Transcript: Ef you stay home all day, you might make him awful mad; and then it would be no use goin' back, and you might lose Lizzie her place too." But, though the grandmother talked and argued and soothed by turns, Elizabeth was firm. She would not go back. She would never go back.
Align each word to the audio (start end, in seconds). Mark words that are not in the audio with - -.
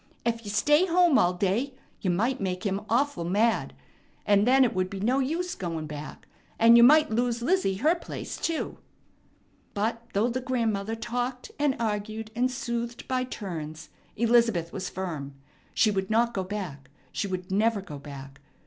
Ef 0.25 0.43
you 0.43 0.49
stay 0.49 0.87
home 0.87 1.19
all 1.19 1.33
day, 1.33 1.75
you 1.99 2.09
might 2.09 2.41
make 2.41 2.65
him 2.65 2.81
awful 2.89 3.23
mad; 3.23 3.75
and 4.25 4.47
then 4.47 4.63
it 4.65 4.73
would 4.73 4.89
be 4.89 4.99
no 4.99 5.19
use 5.19 5.53
goin' 5.53 5.85
back, 5.85 6.27
and 6.57 6.75
you 6.75 6.81
might 6.81 7.11
lose 7.11 7.43
Lizzie 7.43 7.75
her 7.75 7.93
place 7.93 8.37
too." 8.37 8.79
But, 9.75 10.01
though 10.13 10.27
the 10.27 10.41
grandmother 10.41 10.95
talked 10.95 11.51
and 11.59 11.75
argued 11.79 12.31
and 12.35 12.49
soothed 12.49 13.07
by 13.07 13.25
turns, 13.25 13.89
Elizabeth 14.15 14.73
was 14.73 14.89
firm. 14.89 15.35
She 15.71 15.91
would 15.91 16.09
not 16.09 16.33
go 16.33 16.43
back. 16.43 16.89
She 17.11 17.27
would 17.27 17.51
never 17.51 17.79
go 17.79 17.99
back. 17.99 18.41